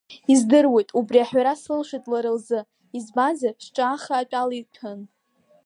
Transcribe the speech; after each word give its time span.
Издыруеит 0.33 0.89
убри 0.99 1.19
аҳәара 1.23 1.53
сылшеит 1.61 2.05
лара 2.11 2.31
лзы 2.37 2.59
избанзар 2.97 3.53
сҿы 3.63 3.83
ахаатә 3.85 4.35
ала 4.41 4.55
иҭәын. 4.61 4.99